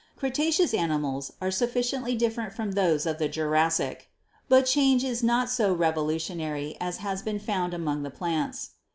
Cretaceous 0.15 0.73
animals 0.73 1.33
are 1.39 1.51
sufficiently 1.51 2.15
different 2.15 2.53
from 2.53 2.71
those 2.71 3.05
of 3.05 3.19
the 3.19 3.29
Jurassic, 3.29 4.09
but 4.49 4.61
the 4.65 4.71
228 4.71 4.73
GEOLOGY 4.97 5.05
change 5.05 5.11
is 5.17 5.23
not 5.23 5.47
so 5.47 5.75
revolutionary 5.75 6.75
as 6.81 6.97
has 7.05 7.21
been 7.21 7.37
found 7.37 7.75
among 7.75 8.01
the 8.01 8.09
plants. 8.09 8.71